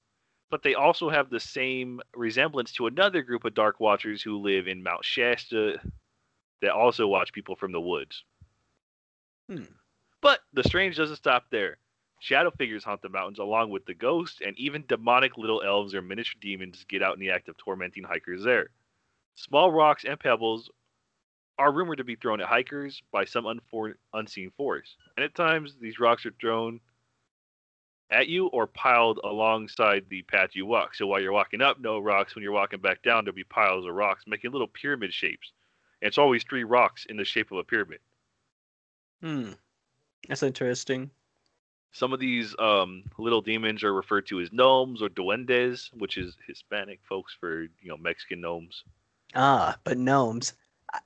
[0.49, 4.67] but they also have the same resemblance to another group of dark watchers who live
[4.67, 5.79] in Mount Shasta
[6.61, 8.23] that also watch people from the woods.
[9.49, 9.63] Hmm.
[10.21, 11.77] But the strange doesn't stop there.
[12.19, 16.01] Shadow figures haunt the mountains along with the ghosts, and even demonic little elves or
[16.01, 18.71] miniature demons get out in the act of tormenting hikers there.
[19.35, 20.69] Small rocks and pebbles
[21.57, 24.97] are rumored to be thrown at hikers by some unfor- unseen force.
[25.15, 26.81] And at times, these rocks are thrown
[28.11, 30.95] at you or piled alongside the path you walk.
[30.95, 32.35] So while you're walking up, no rocks.
[32.35, 35.51] When you're walking back down, there'll be piles of rocks, making little pyramid shapes.
[36.01, 37.99] And it's always three rocks in the shape of a pyramid.
[39.21, 39.51] Hmm.
[40.27, 41.11] That's interesting.
[41.91, 46.35] Some of these um, little demons are referred to as gnomes or duendes, which is
[46.47, 48.83] Hispanic folks for you know Mexican gnomes.
[49.35, 50.53] Ah, but gnomes.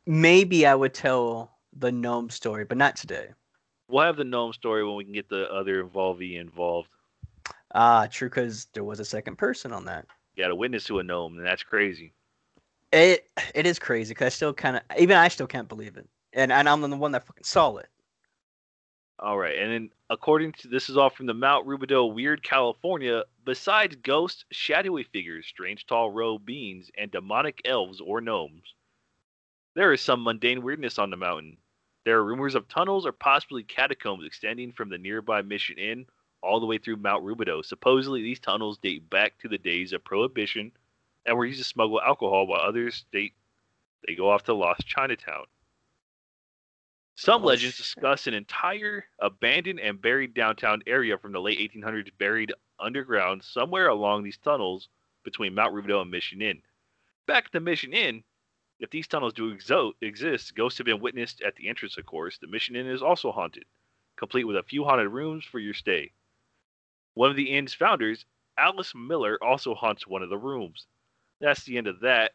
[0.06, 3.30] Maybe I would tell the gnome story, but not today.
[3.94, 6.90] We'll have the gnome story when we can get the other involvee involved.
[7.76, 10.08] Ah, true, because there was a second person on that.
[10.36, 12.12] You got a witness to a gnome, and that's crazy.
[12.92, 16.10] It it is crazy because I still kind of even I still can't believe it,
[16.34, 17.88] and and I'm the one that fucking saw it.
[19.20, 23.26] All right, and then according to this is all from the Mount Rubidoux, Weird, California.
[23.46, 28.74] Besides ghosts, shadowy figures, strange tall robed beings, and demonic elves or gnomes,
[29.76, 31.58] there is some mundane weirdness on the mountain.
[32.06, 36.06] There are rumors of tunnels or possibly catacombs extending from the nearby Mission Inn
[36.42, 37.63] all the way through Mount Rubidoux.
[37.63, 40.72] Supposedly, these tunnels date back to the days of Prohibition
[41.26, 43.34] and were used to smuggle alcohol, while others state
[44.06, 45.46] they go off to Lost Chinatown.
[47.16, 47.86] Some Oh, legends shit.
[47.86, 53.88] discuss an entire abandoned and buried downtown area from the late 1800s buried underground somewhere
[53.88, 54.89] along these tunnels
[55.24, 56.62] between Mount Rubidoux and Mission Inn.
[57.28, 58.24] Back at the Mission Inn,
[58.84, 62.38] if these tunnels do exo- exist, ghosts have been witnessed at the entrance, of course.
[62.38, 63.63] The Mission Inn is also haunted,
[64.17, 66.12] complete with a few haunted rooms for your stay.
[67.13, 68.26] One of the inn's founders,
[68.58, 70.86] Alice Miller, also haunts one of the rooms.
[71.39, 72.34] That's the end of that.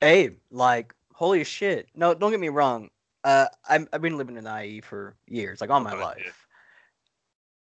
[0.00, 1.88] Hey, like holy shit!
[1.94, 2.88] No, don't get me wrong.
[3.24, 6.04] Uh, I'm, I've been living in IE for years, like all my yeah.
[6.04, 6.46] life.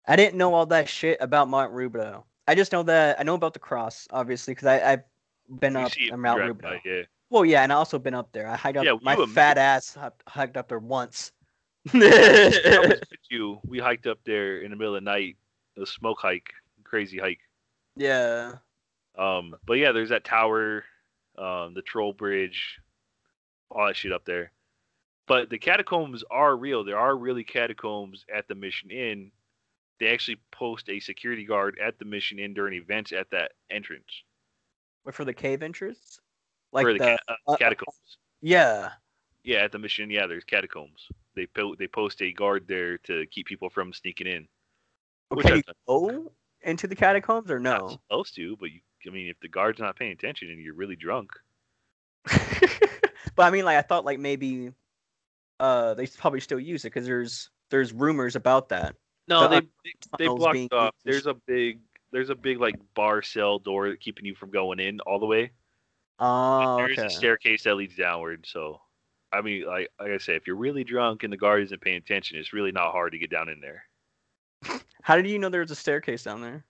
[0.06, 2.24] I didn't know all that shit about Mount Rubidoux.
[2.45, 5.04] I just know that I know about the cross, obviously, because I I've
[5.50, 6.80] been up in Mount Rubidoux.
[6.86, 7.02] yeah.
[7.30, 8.48] Well, yeah, and I also been up there.
[8.48, 8.86] I hiked up.
[8.86, 11.32] Yeah, my fat ass hiked, up there once.
[11.94, 13.60] I was with you.
[13.66, 15.38] We hiked up there in the middle of the night.
[15.82, 16.54] A smoke hike,
[16.84, 17.42] crazy hike.
[17.96, 18.54] yeah.
[19.18, 20.84] Um, but yeah, there's that tower,
[21.38, 22.80] um, the troll bridge,
[23.72, 24.52] all that shit up there.
[25.26, 26.84] But the catacombs are real.
[26.84, 29.32] There are really catacombs at the Mission Inn.
[30.00, 34.24] They actually post a security guard at the Mission Inn during events at that entrance
[35.13, 36.20] for the cave entrance?
[36.72, 38.18] Like for the, the, ca- uh, uh, catacombs.
[38.41, 38.91] yeah.
[39.44, 41.08] Yeah, at the Mission, yeah, there's catacombs.
[41.36, 44.48] They po- they post a guard there to keep people from sneaking in.
[45.32, 45.54] Okay.
[45.54, 45.63] I've.
[45.88, 47.88] Oh, into the catacombs or Not no?
[47.89, 48.80] supposed to, but you.
[49.08, 51.30] I mean, if the guard's not paying attention and you're really drunk,
[52.26, 54.72] but I mean, like I thought, like maybe
[55.60, 58.96] uh they probably still use it because there's there's rumors about that.
[59.28, 60.94] no, The they they, they blocked off.
[61.06, 61.80] used There's a big
[62.15, 65.51] there's a big like bar cell door keeping you from going in all the way.
[66.17, 67.08] Oh, There's okay.
[67.08, 68.45] a staircase that leads downward.
[68.47, 68.80] So,
[69.34, 71.97] I mean, like like I say, if you're really drunk and the guard isn't paying
[71.97, 73.84] attention, it's really not hard to get down in there.
[75.04, 76.63] How did you know there was a staircase down there?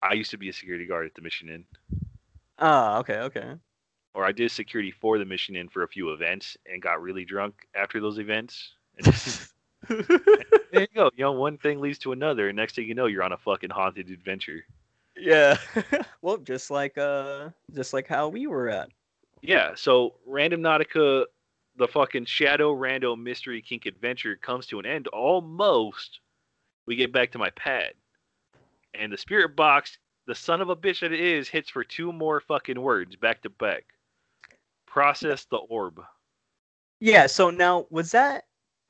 [0.00, 1.64] I used to be a security guard at the Mission Inn,
[2.60, 3.54] Ah, okay, okay.
[4.14, 7.24] or I did security for the Mission Inn for a few events and got really
[7.24, 8.74] drunk after those events.
[8.96, 9.52] And just,
[9.88, 11.10] there you go.
[11.16, 13.36] You know, one thing leads to another, and next thing you know, you're on a
[13.36, 14.64] fucking haunted adventure.
[15.16, 15.56] yeah.
[16.22, 18.90] well, just like uh, just like how we were at.
[19.42, 19.72] Yeah.
[19.74, 21.24] So, Randonautica,
[21.76, 26.20] the fucking Shadow Rando Mystery Kink adventure comes to an end almost.
[26.86, 27.92] We get back to my pad,
[28.94, 32.12] and the spirit box, the son of a bitch that it is, hits for two
[32.12, 33.84] more fucking words back to back.
[34.86, 36.00] Process the orb.
[37.00, 37.26] Yeah.
[37.26, 38.44] So now was that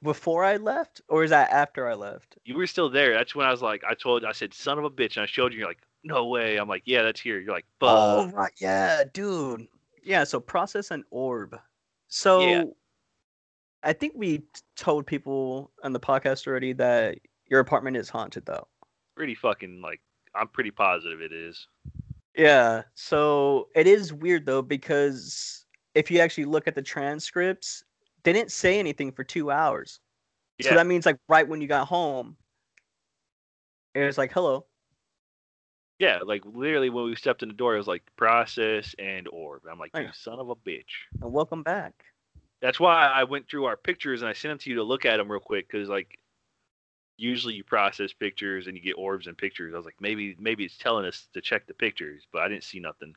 [0.04, 2.38] before I left, or is that after I left?
[2.44, 3.14] You were still there.
[3.14, 5.26] That's when I was like, I told, I said, son of a bitch, and I
[5.26, 5.58] showed you.
[5.58, 6.56] You're like, no way.
[6.58, 7.40] I'm like, yeah, that's here.
[7.40, 7.90] You're like, fuck.
[7.90, 9.66] Oh right, yeah, dude.
[10.04, 11.58] Yeah, so process an orb.
[12.08, 12.74] So
[13.82, 14.42] I think we
[14.76, 18.68] told people on the podcast already that your apartment is haunted though.
[19.16, 20.00] Pretty fucking like,
[20.34, 21.66] I'm pretty positive it is.
[22.36, 22.82] Yeah.
[22.94, 25.64] So it is weird though because
[25.94, 27.82] if you actually look at the transcripts,
[28.24, 30.00] they didn't say anything for two hours.
[30.60, 32.36] So that means like right when you got home,
[33.94, 34.66] it was like hello.
[35.98, 39.62] Yeah, like literally when we stepped in the door, it was like process and orb.
[39.70, 40.12] I'm like, you Yeah.
[40.12, 40.90] son of a bitch.
[41.20, 42.04] and welcome back.
[42.60, 45.04] That's why I went through our pictures and I sent them to you to look
[45.04, 46.18] at them real quick because like
[47.16, 49.74] usually you process pictures and you get orbs and pictures.
[49.74, 52.64] I was like, maybe maybe it's telling us to check the pictures, but I didn't
[52.64, 53.14] see nothing.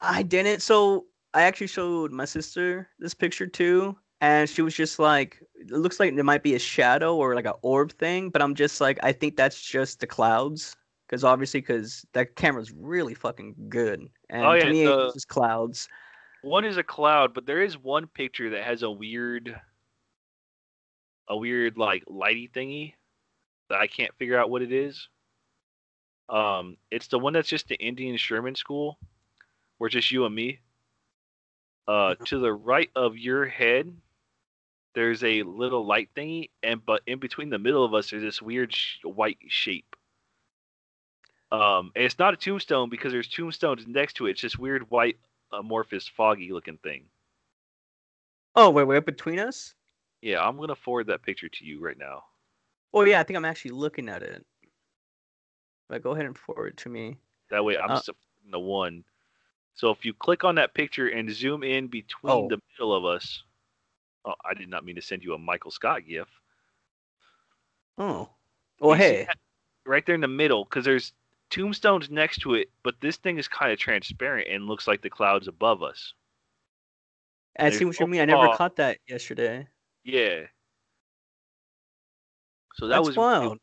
[0.00, 0.62] I didn't.
[0.62, 5.70] So I actually showed my sister this picture too, and she was just like, "It
[5.70, 8.80] looks like there might be a shadow or like an orb thing," but I'm just
[8.80, 14.08] like, I think that's just the clouds, because obviously, because that camera's really fucking good,
[14.28, 15.88] and Oh, to yeah, me, the- it's just clouds.
[16.42, 19.60] One is a cloud, but there is one picture that has a weird
[21.28, 22.94] a weird like lighty thingy
[23.68, 25.08] that I can't figure out what it is.
[26.28, 28.98] Um, it's the one that's just the Indian Sherman school,
[29.78, 30.60] where it's just you and me.
[31.86, 33.92] Uh, to the right of your head,
[34.94, 38.42] there's a little light thingy, and but in between the middle of us, there's this
[38.42, 39.96] weird sh- white shape.
[41.52, 44.32] Um, and it's not a tombstone because there's tombstones next to it.
[44.32, 45.16] It's this weird white
[45.52, 47.04] amorphous, foggy looking thing.
[48.54, 49.74] Oh wait, wait, between us?
[50.22, 52.22] Yeah, I'm gonna forward that picture to you right now.
[52.92, 54.44] Oh yeah, I think I'm actually looking at it.
[55.88, 57.16] But go ahead and forward it to me.
[57.50, 58.10] That way, I'm Uh, just
[58.50, 59.04] the one.
[59.74, 62.48] So if you click on that picture and zoom in between Oh.
[62.48, 63.42] the middle of us,
[64.24, 66.28] oh, I did not mean to send you a Michael Scott gif.
[67.98, 68.28] Oh,
[68.80, 69.28] well, You hey,
[69.86, 71.12] right there in the middle, because there's
[71.50, 75.10] tombstones next to it, but this thing is kind of transparent and looks like the
[75.10, 76.14] clouds above us.
[77.58, 78.20] I see what you mean.
[78.20, 79.66] I never caught that yesterday.
[80.04, 80.46] Yeah.
[82.76, 83.58] So that That's was wild.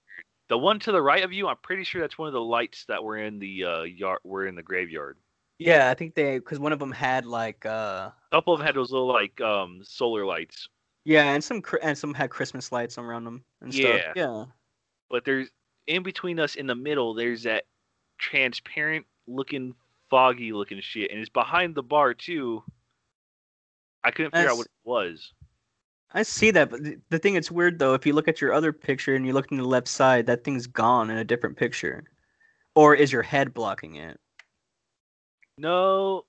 [0.50, 2.86] The one to the right of you, I'm pretty sure that's one of the lights
[2.88, 4.20] that were in the uh, yard.
[4.24, 5.17] Were in the graveyard.
[5.60, 8.65] Yeah, I think they because one of them had like uh A couple of them
[8.65, 10.70] had those little like um solar lights,
[11.06, 13.98] yeah, and some and some had Christmas lights around them and Yeah.
[13.98, 14.15] stuff.
[14.15, 14.46] Yeah.
[15.10, 15.50] but there's
[15.88, 17.13] in between us in the middle.
[17.13, 17.65] There's that
[18.17, 19.74] transparent looking,
[20.10, 22.63] foggy looking shit, and it's behind the bar too.
[24.04, 25.34] I couldn't figure out what it was.
[26.12, 28.52] I see that, but the, the thing it's weird though, if you look at your
[28.54, 31.56] other picture and you look in the left side, that thing's gone in a different
[31.58, 32.04] picture.
[32.76, 34.20] Or is your head blocking it?
[35.58, 36.26] No,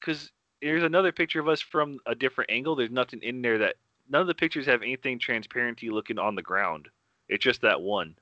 [0.00, 2.74] because there's another picture of us from a different angle.
[2.74, 3.76] There's nothing in there that
[4.08, 6.88] none of the pictures have anything transparency looking on the ground.
[7.28, 8.16] It's just that one.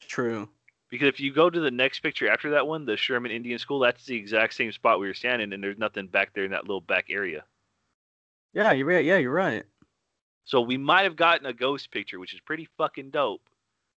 [0.00, 0.48] True.
[0.90, 3.78] Because if you go to the next picture after that one, the Sherman Indian School,
[3.78, 6.64] that's the exact same spot we were standing, and there's nothing back there in that
[6.64, 7.44] little back area.
[8.52, 9.04] Yeah, you're right.
[9.04, 9.64] Yeah, you're right.
[10.44, 13.40] So we might have gotten a ghost picture, which is pretty fucking dope,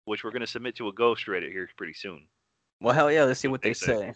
[0.05, 2.27] which we're gonna submit to a ghost Reddit here pretty soon.
[2.81, 3.25] Well, hell yeah.
[3.25, 3.87] Let's see what they They say.
[3.87, 4.15] say.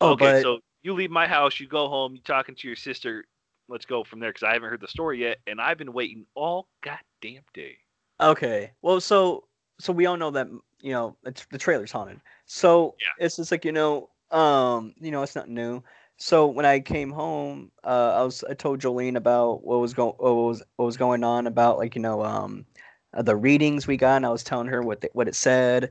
[0.00, 2.76] Oh, okay, but so you leave my house, you go home, you talking to your
[2.76, 3.24] sister.
[3.68, 6.26] Let's go from there because I haven't heard the story yet, and I've been waiting
[6.34, 7.76] all goddamn day.
[8.20, 8.72] Okay.
[8.82, 9.44] Well, so
[9.78, 10.48] so we all know that
[10.80, 12.20] you know it's, the trailer's haunted.
[12.46, 13.24] So Yeah.
[13.24, 15.82] it's just like you know, um, you know, it's not new.
[16.16, 20.14] So when I came home, uh, I was I told Jolene about what was going
[20.18, 22.66] what was what was going on about like you know um
[23.14, 25.90] the readings we got, and I was telling her what the, what it said,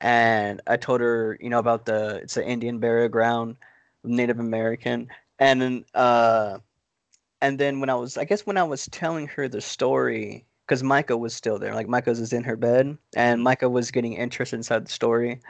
[0.00, 3.56] and I told her, you know, about the it's an Indian burial ground,
[4.04, 6.58] Native American, and then uh,
[7.40, 10.82] and then when I was, I guess when I was telling her the story, because
[10.82, 14.56] Micah was still there, like Micah was in her bed, and Micah was getting interested
[14.56, 15.40] inside the story,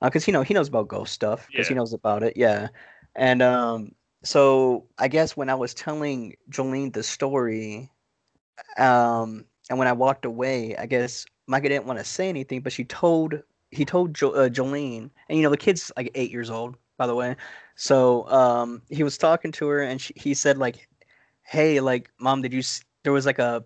[0.00, 1.70] because uh, you know he knows about ghost stuff, because yeah.
[1.70, 2.68] he knows about it, yeah,
[3.14, 3.92] and um,
[4.24, 7.90] so I guess when I was telling Jolene the story,
[8.78, 12.72] um, and when I walked away, I guess Micah didn't want to say anything, but
[12.72, 16.50] she told he told jo- uh, Jolene, and you know the kid's like eight years
[16.50, 17.36] old, by the way.
[17.76, 20.88] So um, he was talking to her, and she, he said like,
[21.44, 22.62] "Hey, like, mom, did you?
[23.04, 23.64] There was like a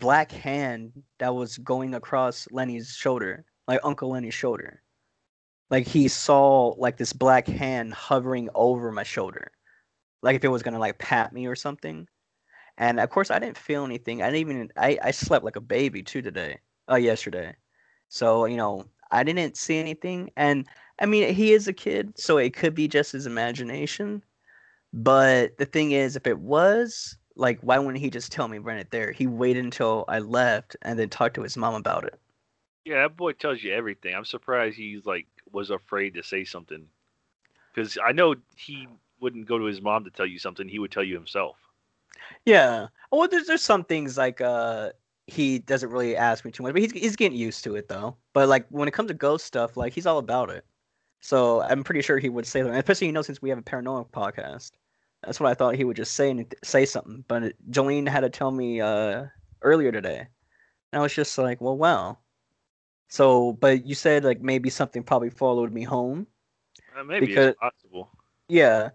[0.00, 4.82] black hand that was going across Lenny's shoulder, like Uncle Lenny's shoulder.
[5.70, 9.52] Like he saw like this black hand hovering over my shoulder,
[10.22, 12.08] like if it was gonna like pat me or something."
[12.78, 14.22] And of course, I didn't feel anything.
[14.22, 14.72] I didn't even.
[14.76, 16.60] I I slept like a baby too today.
[16.90, 17.56] Uh, yesterday.
[18.08, 20.66] So you know, I didn't see anything, and
[21.00, 24.22] I mean, he is a kid, so it could be just his imagination.
[24.92, 28.78] But the thing is, if it was, like, why wouldn't he just tell me run
[28.78, 29.10] it there?
[29.10, 32.18] He waited until I left and then talked to his mom about it.
[32.84, 34.14] Yeah, that boy tells you everything.
[34.14, 36.86] I'm surprised he's like was afraid to say something,
[37.74, 38.86] because I know he
[39.20, 40.68] wouldn't go to his mom to tell you something.
[40.68, 41.56] He would tell you himself.
[42.44, 42.88] Yeah.
[43.10, 44.90] Well, there's there's some things like uh
[45.26, 48.16] he doesn't really ask me too much, but he's he's getting used to it though.
[48.32, 50.64] But like when it comes to ghost stuff, like he's all about it.
[51.20, 53.62] So I'm pretty sure he would say that, especially you know since we have a
[53.62, 54.72] paranormal podcast.
[55.22, 57.24] That's what I thought he would just say and say something.
[57.26, 59.24] But Jolene had to tell me uh,
[59.62, 60.26] earlier today,
[60.92, 62.18] and I was just like, well, wow.
[63.08, 66.26] So, but you said like maybe something probably followed me home.
[66.98, 68.10] Uh, maybe because, it's possible.
[68.48, 68.90] Yeah,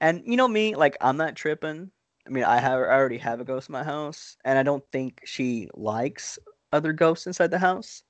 [0.00, 1.90] and you know me, like I'm not tripping.
[2.26, 4.84] I mean, I have I already have a ghost in my house, and I don't
[4.92, 6.38] think she likes
[6.72, 8.02] other ghosts inside the house.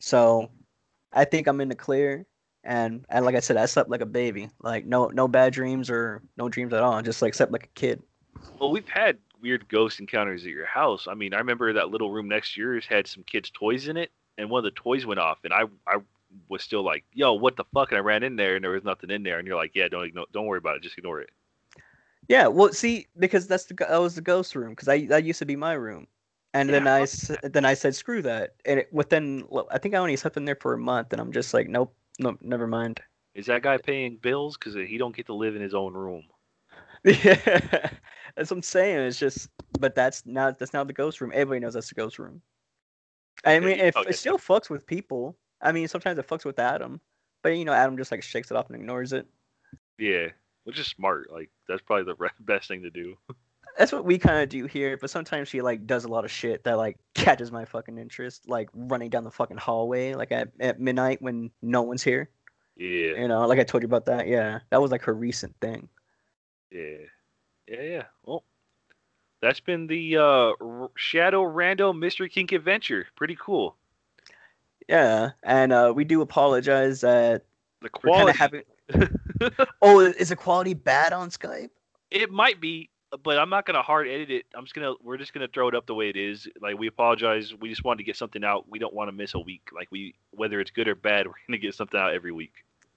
[0.00, 0.50] So,
[1.12, 2.26] I think I'm in the clear.
[2.64, 4.50] And and like I said, I slept like a baby.
[4.60, 7.00] Like no no bad dreams or no dreams at all.
[7.02, 8.02] Just like slept like a kid.
[8.58, 11.06] Well, we've had weird ghost encounters at your house.
[11.08, 13.96] I mean, I remember that little room next to yours had some kids' toys in
[13.96, 15.98] it, and one of the toys went off, and I I
[16.48, 18.84] was still like, "Yo, what the fuck?" And I ran in there, and there was
[18.84, 21.30] nothing in there, and you're like, "Yeah, don't don't worry about it, just ignore it."
[22.28, 25.38] Yeah, well, see, because that's the that was the ghost room because I that used
[25.38, 26.06] to be my room,
[26.54, 26.80] and yeah.
[26.80, 27.06] then I
[27.48, 30.58] then I said screw that, and it, within I think I only slept in there
[30.60, 33.00] for a month, and I'm just like nope, nope, never mind.
[33.34, 36.24] Is that guy paying bills because he don't get to live in his own room?
[37.04, 37.90] Yeah,
[38.34, 38.98] that's what I'm saying.
[39.06, 41.30] It's just, but that's not that's not the ghost room.
[41.32, 42.42] Everybody knows that's the ghost room.
[43.44, 45.36] I mean, if it still fucks with people.
[45.60, 47.00] I mean, sometimes it fucks with Adam,
[47.42, 49.26] but you know, Adam just like shakes it off and ignores it.
[49.98, 50.28] Yeah,
[50.66, 51.30] which is smart.
[51.32, 53.16] Like that's probably the best thing to do.
[53.78, 56.30] That's what we kind of do here, but sometimes she like does a lot of
[56.30, 60.48] shit that like catches my fucking interest, like running down the fucking hallway like at,
[60.60, 62.28] at midnight when no one's here.
[62.76, 63.20] Yeah.
[63.20, 64.26] You know, like I told you about that.
[64.26, 65.88] Yeah, that was like her recent thing.
[66.70, 67.06] Yeah,
[67.68, 68.02] yeah, yeah.
[68.24, 68.42] Well,
[69.40, 73.06] that's been the uh, Shadow Rando Mystery Kink adventure.
[73.14, 73.76] Pretty cool.
[74.88, 77.44] Yeah, and uh, we do apologize that
[77.82, 78.36] the quality.
[78.36, 78.62] Having...
[79.82, 81.70] oh, is the quality bad on Skype?
[82.10, 82.90] It might be,
[83.22, 84.46] but I'm not gonna hard edit it.
[84.54, 86.48] I'm just gonna we're just gonna throw it up the way it is.
[86.60, 87.54] Like we apologize.
[87.60, 88.68] We just wanted to get something out.
[88.68, 89.68] We don't want to miss a week.
[89.74, 92.52] Like we whether it's good or bad, we're gonna get something out every week.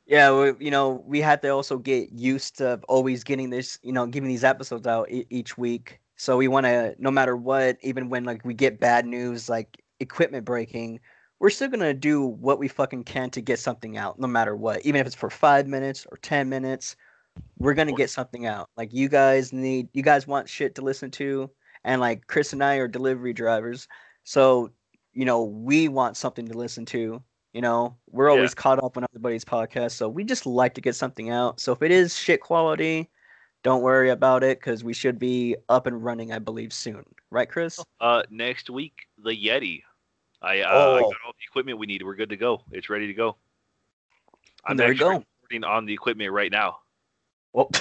[0.05, 3.91] Yeah, we, you know, we had to also get used to always getting this, you
[3.91, 5.99] know, giving these episodes out e- each week.
[6.15, 9.83] So we want to, no matter what, even when like we get bad news, like
[9.99, 10.99] equipment breaking,
[11.39, 14.85] we're still gonna do what we fucking can to get something out, no matter what.
[14.85, 16.95] Even if it's for five minutes or ten minutes,
[17.57, 18.69] we're gonna get something out.
[18.77, 21.49] Like you guys need, you guys want shit to listen to,
[21.83, 23.87] and like Chris and I are delivery drivers,
[24.23, 24.71] so
[25.13, 27.23] you know we want something to listen to.
[27.53, 28.61] You know, we're always yeah.
[28.61, 31.59] caught up on everybody's podcast, so we just like to get something out.
[31.59, 33.09] So if it is shit quality,
[33.63, 37.03] don't worry about it because we should be up and running, I believe, soon.
[37.31, 37.79] Right, Chris?
[37.99, 39.81] Uh, next week, the Yeti.
[40.41, 40.95] I, uh, oh.
[40.95, 42.03] I got all the equipment we need.
[42.03, 42.61] We're good to go.
[42.71, 43.35] It's ready to go.
[44.65, 45.23] I'm there you go.
[45.43, 46.79] Working on the equipment right now.
[47.53, 47.71] Well,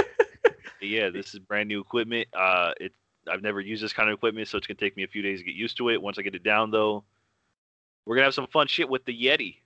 [0.80, 2.28] yeah, this is brand new equipment.
[2.34, 2.92] Uh, it
[3.30, 5.40] I've never used this kind of equipment, so it's gonna take me a few days
[5.40, 6.00] to get used to it.
[6.00, 7.04] Once I get it down, though,
[8.04, 9.56] we're gonna have some fun shit with the Yeti.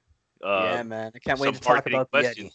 [0.42, 2.52] Uh, yeah, man, I can't wait to talk about questions.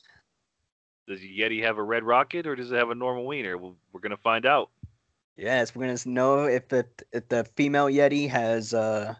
[1.07, 1.19] the Yeti.
[1.19, 3.57] Does Yeti have a red rocket or does it have a normal wiener?
[3.57, 4.69] Well, we're gonna find out.
[5.37, 9.15] Yes, we're gonna know if the if the female Yeti has uh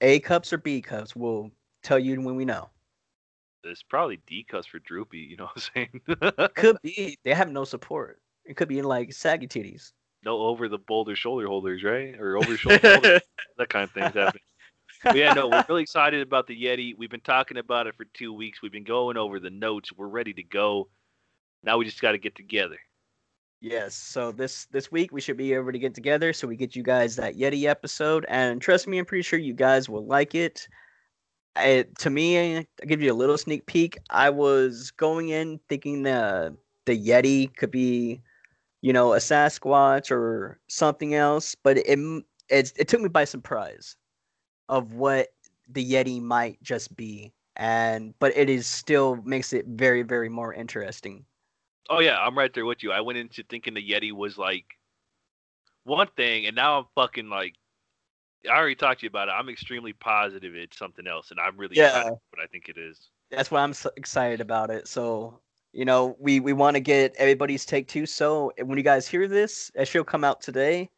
[0.00, 1.16] a cups or B cups?
[1.16, 1.50] We'll
[1.82, 2.70] tell you when we know.
[3.64, 5.18] It's probably D cups for droopy.
[5.18, 5.88] You know what I'm
[6.34, 6.48] saying?
[6.54, 7.18] could be.
[7.24, 8.20] They have no support.
[8.44, 9.92] It could be in like saggy titties.
[10.24, 12.14] no over the boulder shoulder holders, right?
[12.18, 13.22] Or over shoulder holders,
[13.58, 14.40] that kind of things happen.
[15.02, 16.96] But yeah, no, we're really excited about the Yeti.
[16.96, 18.62] We've been talking about it for two weeks.
[18.62, 19.92] We've been going over the notes.
[19.92, 20.88] We're ready to go.
[21.62, 22.78] Now we just got to get together.
[23.60, 23.94] Yes.
[23.94, 26.82] So this this week we should be able to get together so we get you
[26.82, 28.26] guys that Yeti episode.
[28.28, 30.68] And trust me, I'm pretty sure you guys will like it.
[31.56, 33.98] It to me, I'll give you a little sneak peek.
[34.10, 38.22] I was going in thinking the the Yeti could be,
[38.82, 41.98] you know, a Sasquatch or something else, but it
[42.50, 43.96] it, it took me by surprise
[44.68, 45.28] of what
[45.68, 47.32] the Yeti might just be.
[47.56, 51.26] And but it is still makes it very very more interesting.
[51.88, 52.92] Oh yeah, I'm right there with you.
[52.92, 54.64] I went into thinking the Yeti was like
[55.84, 57.54] one thing, and now I'm fucking like.
[58.50, 59.32] I already talked to you about it.
[59.32, 62.04] I'm extremely positive it's something else, and I'm really Yeah.
[62.04, 63.10] what I think it is.
[63.30, 64.86] That's why I'm so excited about it.
[64.86, 65.40] So
[65.72, 68.06] you know, we we want to get everybody's take too.
[68.06, 70.90] So when you guys hear this, it should come out today.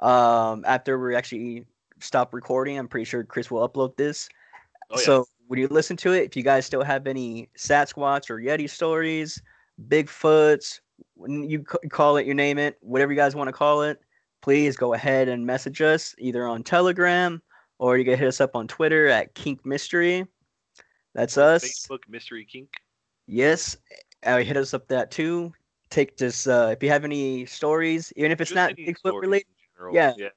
[0.00, 1.64] Um, after we actually
[2.00, 4.28] stop recording, I'm pretty sure Chris will upload this.
[4.90, 5.04] Oh yeah.
[5.04, 8.68] So when you listen to it, if you guys still have any Sasquatch or Yeti
[8.68, 9.40] stories,
[9.88, 10.80] Bigfoots,
[11.26, 14.00] you call it, you name it, whatever you guys want to call it,
[14.42, 17.42] please go ahead and message us either on Telegram
[17.78, 20.26] or you can hit us up on Twitter at Kink Mystery.
[21.14, 21.64] That's us.
[21.64, 22.70] Facebook Mystery Kink.
[23.26, 23.76] Yes,
[24.24, 25.52] uh, hit us up that too.
[25.88, 29.46] Take this uh, if you have any stories, even if it's Just not Bigfoot related.
[29.76, 29.94] general.
[29.94, 30.14] Yeah.
[30.16, 30.28] Yeah.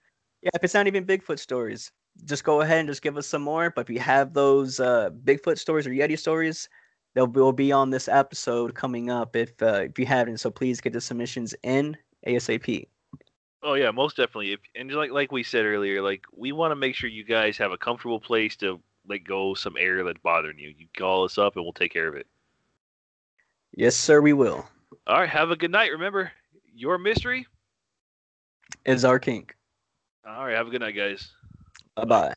[0.42, 1.92] Yeah, if it's not even Bigfoot stories,
[2.26, 3.70] just go ahead and just give us some more.
[3.70, 6.68] But if you have those uh, Bigfoot stories or Yeti stories,
[7.14, 9.36] they'll be, will be on this episode coming up.
[9.36, 11.98] If uh, if you haven't, so please get the submissions in
[12.28, 12.88] ASAP.
[13.62, 14.54] Oh yeah, most definitely.
[14.54, 17.58] If and like like we said earlier, like we want to make sure you guys
[17.58, 20.74] have a comfortable place to let go some air that's bothering you.
[20.78, 22.28] You call us up and we'll take care of it.
[23.76, 24.68] Yes, sir, we will.
[25.08, 25.92] All right, have a good night.
[25.92, 26.32] Remember,
[26.74, 27.48] your mystery.
[28.86, 29.56] Is our kink.
[30.28, 31.32] All right, have a good night, guys.
[31.96, 32.34] Bye bye.